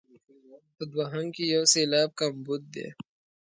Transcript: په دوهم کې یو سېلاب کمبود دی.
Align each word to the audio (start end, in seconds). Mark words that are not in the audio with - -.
په 0.75 0.83
دوهم 0.93 1.25
کې 1.35 1.43
یو 1.53 1.63
سېلاب 1.73 2.09
کمبود 2.19 2.63
دی. 2.73 2.87